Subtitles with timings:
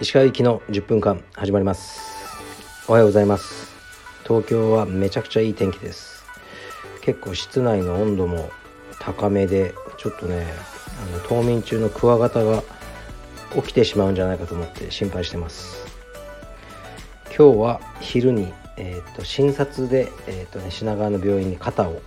[0.00, 2.00] 石川行きの10分間始まります。
[2.86, 3.74] おはようございます。
[4.22, 6.24] 東京はめちゃくちゃいい天気です。
[7.00, 8.48] 結構室内の温度も
[9.00, 10.46] 高めでちょっとね
[11.02, 12.62] あの冬眠中のクワガタが
[13.56, 15.84] 起きてしまうんじゃないかと思って心配してます。
[17.36, 22.00] 今日は昼に、えーと、診察で、えーとね、品川の病院に肩を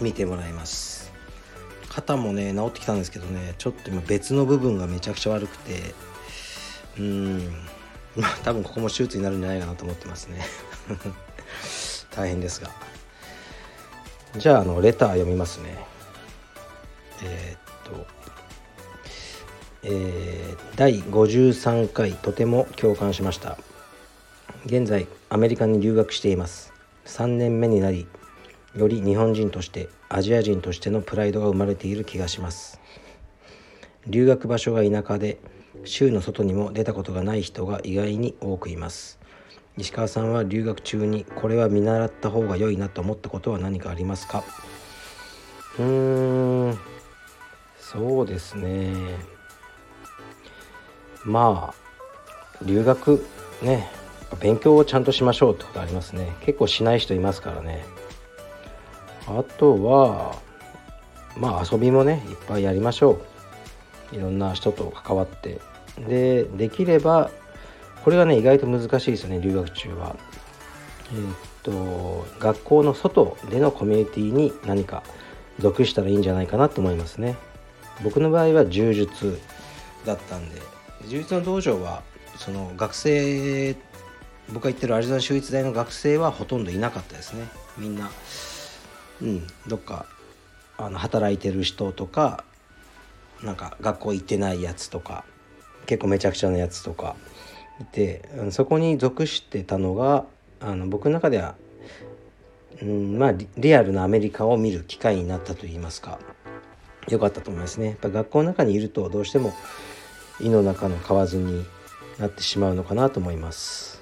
[0.00, 1.12] 見てもらいます。
[1.88, 5.94] 肩もね治ってきたんですけどねちょっと今別の部分がめちゃくちゃ悪くて
[6.98, 7.38] うーん
[8.16, 10.44] まあ多分ここも手術になるんじゃないかなと思ってますね。
[12.10, 12.70] 大変ですが。
[14.36, 15.76] じゃああのレター読みますね。
[17.22, 18.06] えー、っと
[19.84, 23.58] えー、第53回とても共感しました。
[24.66, 26.72] 現在アメリカに留学しています。
[27.06, 28.06] 3年目になり
[28.76, 32.80] より日本人としてアジア人としてのプライドが生まれている気がします。
[34.06, 35.38] 留学場所が田舎で
[35.84, 39.18] 州の外にも出たことがない人が意外に多くいます。
[39.76, 44.44] 石川さんは留学中にこれは見習った方が良いなと思ったことは何かありますか？
[45.78, 46.78] うーん。
[47.78, 48.94] そうですね。
[51.24, 53.24] まあ留学
[53.62, 53.88] ね
[54.40, 56.36] 勉強をちゃんとしましょうってことありますね。
[56.40, 57.84] 結構しない人いますからね。
[59.26, 60.36] あとは
[61.36, 63.20] まあ遊びもねいっぱいやりましょ
[64.12, 64.16] う。
[64.16, 65.60] いろんな人と関わって。
[66.08, 67.30] でできれば
[68.04, 70.16] これがね意外と難しいですよね留学中は。
[71.12, 75.02] えー、っと学校の外でのコミュニティに何か
[75.58, 77.36] 属したらいいんじゃないかなと思いますね。
[78.02, 79.40] 僕の場合は柔術
[80.04, 80.60] だったんで。
[81.08, 82.02] 充実の道場は
[82.38, 83.76] その学生
[84.52, 87.46] 僕が行ってるアリゾナ州立大の学生はほとんどいなかったですね。
[87.78, 88.10] みんな
[89.22, 90.06] うんどっか
[90.76, 92.44] あの働いてる人とか
[93.42, 95.24] なんか学校行ってないやつとか
[95.86, 97.16] 結構めちゃくちゃなやつとか
[97.80, 100.24] いてそこに属してたのが
[100.60, 101.54] あの僕の中では、
[102.82, 106.18] うん、まあリアルなアメリカを見る機会になったといいますか
[107.08, 107.88] 良かったと思いますね。
[107.88, 109.52] やっぱ学校の中にいるとどうしても
[110.40, 111.66] 胃の中の蛙に
[112.18, 114.00] なってしまうのかなと思います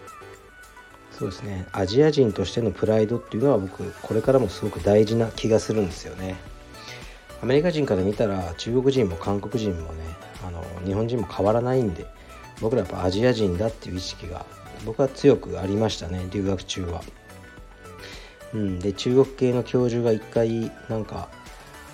[1.23, 6.35] そうですねアジア人としてのプライドっていうのは僕これからもすごく大事な気がするんですよね
[7.41, 10.03] アメリカ人から見たら中国人も韓国人もね
[10.45, 12.07] あの日本人も変わらないんで
[12.61, 14.45] 僕らやっぱアジア人だっていう意識が
[14.85, 17.03] 僕は強くありましたね留学中は。
[18.53, 21.29] うん、で中国系の教授が一回なんか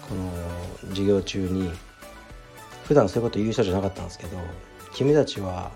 [0.09, 0.31] この
[0.89, 1.71] 授業中に
[2.85, 4.39] 普段そういうこと言う人じゃなかったんですけど
[4.95, 5.71] 君たちは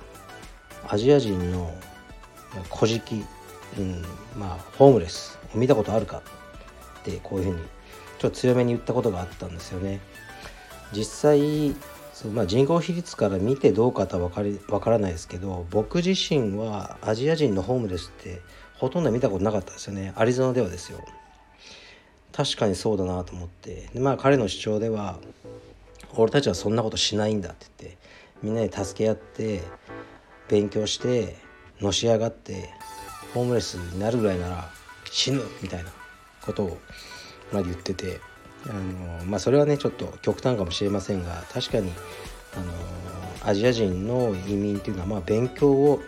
[0.88, 1.72] アジア人の
[2.74, 3.24] 古事記、
[3.78, 4.02] うん、
[4.36, 6.18] まあホームレス見たことあるか？
[6.18, 7.60] ってこういうふうに
[8.18, 10.00] ちょっと強めに言ったことがあったんですよね。
[10.92, 11.74] 実際
[12.12, 18.40] そう、まあ、人口比率から見てどうかとは分かり分からないですけど僕自身はアジア人のホームレスって
[18.76, 20.98] ほとんど見たことなかったですよねアリゾナではですよ。
[22.32, 25.18] 確かにそうだなと思ってまあ彼の主張では
[26.14, 27.98] 俺たちはそんなことしないんだって言って
[28.42, 29.62] みんなで助け合って
[30.48, 31.36] 勉強して
[31.80, 32.70] のし上がって
[33.34, 34.70] ホームレスになるぐらいなら
[35.10, 35.90] 死ぬみたいな
[36.40, 36.78] ことを
[37.52, 38.20] まで言ってて
[38.68, 41.92] あのまあそれはねちょっと極端かもしれませんが確かに
[42.56, 42.72] あの
[43.48, 46.00] アジア人の移民っていうのはまあ勉強を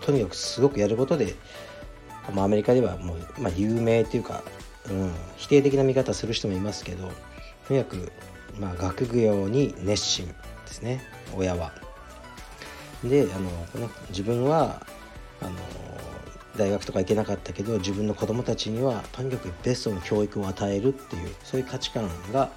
[0.00, 1.34] とにかくすごくやることで、
[2.34, 4.42] まあ、アメリカではもう、まあ、有名っていうか、
[4.90, 7.10] うん、否定的な見方する人もいますけど
[7.66, 8.12] とにかく
[8.58, 10.34] まあ、学業に熱心で
[10.66, 11.02] すね
[11.36, 11.72] 親は。
[13.04, 13.50] であの、
[13.86, 14.84] ね、自分は
[15.40, 15.52] あの
[16.58, 22.50] 大学とか行けなかったけど自分の子供たちにはとにかくベストの教育を与えるっていうそういう価値観が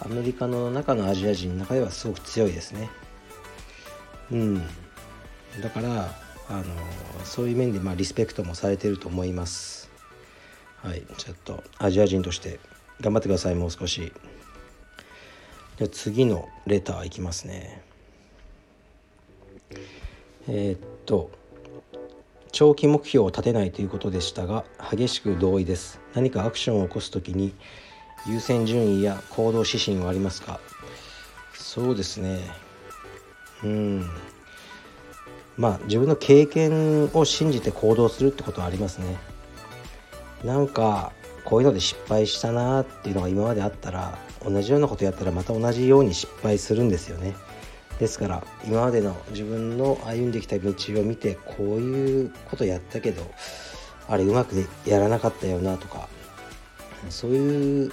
[0.00, 2.90] アメリカの中のアジア人の中ではすごく強いですね。
[4.32, 4.62] うん、
[5.60, 6.14] だから
[6.48, 6.64] あの
[7.24, 9.90] そういう面でまあリスペクトもされてると思います。
[10.82, 12.60] はい、ちょっとアジア人として
[13.00, 14.12] 頑張ってくださいもう少し。
[15.76, 17.82] じゃ次のレターいきますね
[20.46, 21.32] えー、っと
[22.54, 25.98] 長期目標を立てないということでしたが激しく同意です。
[26.14, 27.52] 何かアクションを起こすときに
[28.28, 30.60] 優先順位や行動指針はありますか？
[31.52, 32.38] そうですね。
[33.64, 34.08] うん。
[35.56, 39.16] まあ自分の経験を信じて行動するってことはありますね。
[40.44, 41.10] なんか
[41.44, 47.34] こういうので失敗したなっていうのが今まであったら同じようなことやったらまた同じように失敗するんですよね。
[47.98, 53.22] ですから今までの自分の歩んできた道を見てこういうことやったけど
[54.08, 56.08] あれうまくやらなかったよなとか
[57.08, 57.92] そういう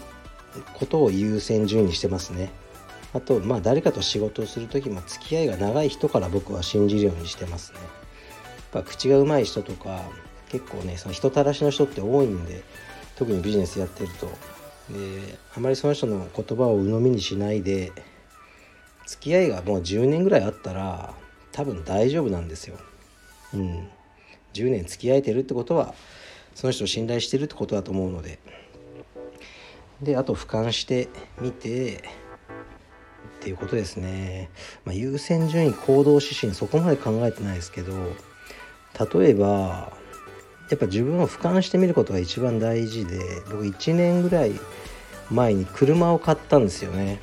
[0.73, 2.51] ことを優先順位にしてますね。
[3.13, 7.79] あとまあ誰かと仕事をする時も付き合いが長い人から僕は信じるようにしてますね。
[7.79, 7.85] や
[8.81, 10.01] っぱ口が上手い人とか
[10.49, 12.63] 結構ねその人たらしの人って多いんで
[13.17, 14.27] 特にビジネスやってると。
[14.93, 17.91] であまりその人の言葉を鵜呑みにしないで
[19.05, 21.13] 付き合いがもう10年ぐらいあったら
[21.51, 22.77] 多分大丈夫なんですよ。
[23.53, 23.89] うん、
[24.53, 25.93] 10年付き合えてるってことは
[26.55, 28.39] その人を信頼してるってことだと思うので。
[30.01, 31.09] であと俯瞰して
[31.39, 31.99] みてっ
[33.39, 34.49] ていうことですね、
[34.85, 37.93] まあ、優先順位行動指針そこまで考えてないですけど
[39.19, 39.91] 例えば
[40.69, 43.19] やっぱ自分を俯瞰してみることが一番大事で
[43.51, 44.53] 僕1年ぐらい
[45.29, 47.21] 前に車を買ったんですよね。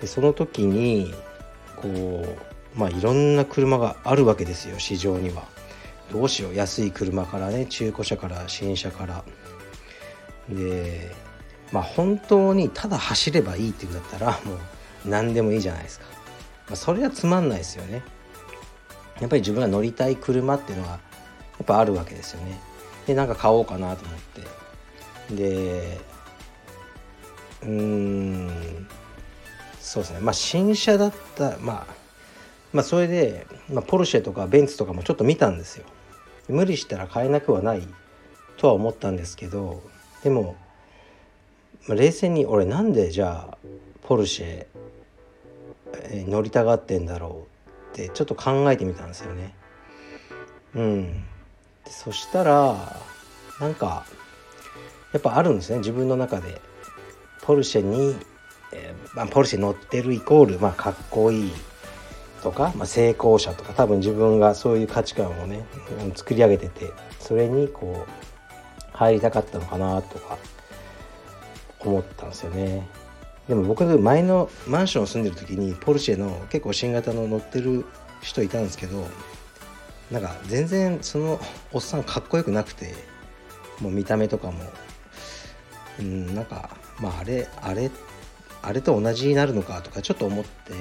[0.00, 1.14] でその時に
[1.76, 5.44] こうまあいろんな車があるわけですよ市場には。
[6.12, 9.24] どうしよう安い車からね中古車から新車から。
[10.48, 11.10] で
[11.72, 14.58] まあ本当にただ走ればいいっていうんだったらもう
[15.04, 16.06] 何でもいいじゃないですか、
[16.68, 18.02] まあ、それはつまんないですよね。
[19.20, 20.98] やっぱり自分が乗りたい車っていうのはや
[21.62, 22.60] っぱあるわけですよね。
[23.06, 25.34] でなんか買おうかなと思って。
[25.34, 25.98] で
[27.62, 28.55] うーん
[29.86, 30.18] そうですね。
[30.18, 31.94] まあ新車だったまあ
[32.72, 35.84] まあそれで、まあ、ポルシェとかベンツとかもちょっと見たんですよ。
[36.48, 37.86] 無理したら買えなくはない
[38.56, 39.82] とは思ったんですけど
[40.24, 40.56] でも、
[41.86, 43.58] まあ、冷静に俺なんでじゃあ
[44.02, 44.66] ポルシェ、
[46.10, 47.46] え乗りたがってんだろ
[47.92, 49.54] うってちょっと考えてみたんですよね。
[50.74, 51.24] うん。
[51.88, 53.00] そしたら
[53.60, 54.04] なんか
[55.12, 55.78] やっぱあるんですね。
[55.78, 56.60] 自分の中で。
[57.42, 58.16] ポルシェに
[59.14, 61.52] まあ、ポルシェ乗ってるイコール、まあ、かっこいい
[62.42, 65.64] とか、まあ、成功者とか多分自分がそういう価値観をね
[66.14, 70.38] 作り上げててそれにこう入りたかったのかなとか
[71.80, 72.86] 思ったんですよね。
[73.48, 77.84] でも僕前のマンションを住んでる時にポルシェの結構新型の乗ってる
[78.20, 79.06] 人いたんですけど
[80.10, 81.40] なんか全然その
[81.72, 82.94] おっさんかっこよくなくて
[83.80, 84.58] もう見た目とかも
[86.00, 87.90] うんなんかまああれあれ
[88.62, 90.74] あれと同じになるのかとかちょっと思ってう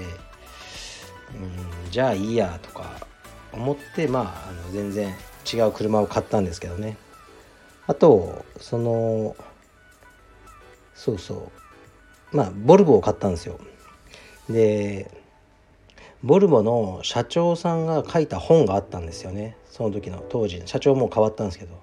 [1.87, 3.07] んじゃあいいやとか
[3.51, 5.13] 思ってまああの全然
[5.51, 6.97] 違う車を買ったんですけどね。
[7.87, 9.35] あとその
[10.95, 11.51] そうそ
[12.33, 12.35] う。
[12.35, 13.59] まあボルボを買ったんですよ。
[14.49, 15.11] で
[16.23, 19.55] ボルボの社長さんが書いた本があったんですよね。
[19.69, 21.79] その時の当時社長も変わったんですけど。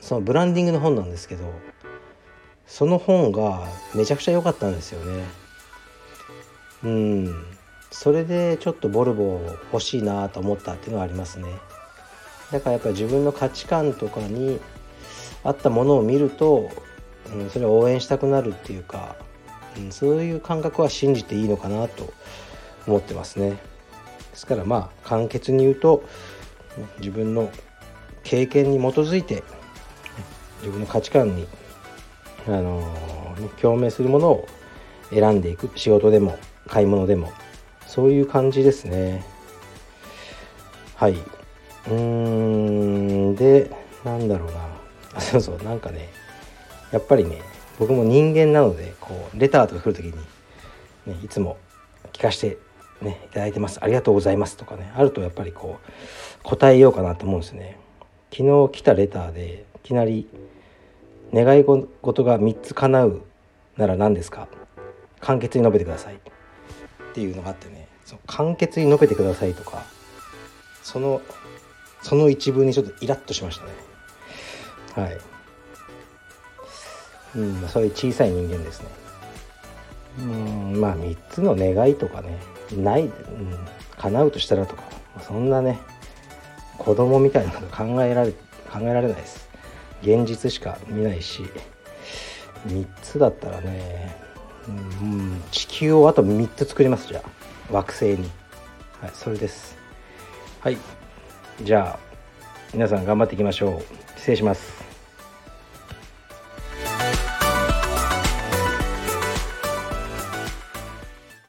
[0.00, 1.44] そのブランディングの本なんですけど。
[2.66, 5.24] その本がめちゃくちゃ良かったんですよね。
[6.84, 7.44] うん。
[7.90, 9.40] それでちょっとボルボ
[9.72, 11.48] 欲しいなと思ったっていうのはありますね。
[12.50, 14.60] だからやっぱり自分の価値観とかに
[15.42, 16.70] 合ったものを見ると、
[17.32, 19.16] うん、それを応援したくなるっていうか、
[19.76, 22.12] うん、そういう感覚は信じていいのかなと
[22.86, 23.50] 思ってますね。
[23.50, 23.56] で
[24.34, 26.04] すからまあ簡潔に言うと
[26.98, 27.50] 自分の
[28.24, 29.44] 経験に基づいて
[30.60, 31.46] 自分の価値観に
[32.46, 32.82] あの
[33.60, 34.48] 共鳴するものを
[35.10, 37.32] 選んでいく仕事でも買い物でも
[37.86, 39.24] そういう感じですね。
[40.96, 41.12] はい。
[41.12, 41.92] うー
[43.32, 43.70] んで
[44.04, 45.20] なんだろうな。
[45.20, 46.08] そうそうなんかね
[46.90, 47.40] やっぱりね
[47.78, 50.12] 僕も人間なのでこうレターとか来る時に、
[51.06, 51.56] ね、いつも
[52.12, 52.58] 聞かして
[53.00, 53.78] ねいただいてます。
[53.82, 54.56] ありがとうございます。
[54.56, 55.90] とかねあるとやっぱりこう
[56.42, 57.78] 答えようかなと思うんですね。
[58.32, 60.26] 昨日来たレターでいきなり
[61.34, 63.22] 願い事が3つ叶う
[63.76, 64.48] なら何ですか？
[65.20, 66.14] 簡潔に述べてください。
[66.14, 66.18] っ
[67.12, 67.88] ていうのがあってね。
[68.04, 69.82] その簡潔に述べてくださいとか
[70.82, 71.22] その
[72.02, 73.72] その一文にちょっとイラッとしましたね。
[74.94, 75.18] はい。
[77.36, 78.88] うんそういう小さい人間ですね。
[80.18, 82.38] うんまあ3つの願いとかね
[82.76, 83.10] ない、うん、
[83.96, 84.82] 叶うとしたらとか
[85.20, 85.80] そんなね
[86.78, 88.32] 子供みたいなの考えられ
[88.70, 89.48] 考えられないです。
[90.04, 91.44] 現実しか見ないし
[92.66, 94.16] 3つだったらね、
[94.68, 94.70] う
[95.04, 97.44] ん、地球をあと3つ作りますじゃあ。
[97.70, 98.30] 惑星に。
[99.00, 99.76] はいそれです。
[100.60, 100.78] はい
[101.62, 101.98] じゃあ
[102.72, 104.18] 皆さん頑張っていきましょう。
[104.18, 104.83] 失礼します。